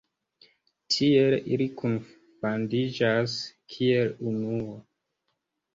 [0.95, 3.39] Tiel ili kunfandiĝas
[3.77, 4.79] kiel unuo.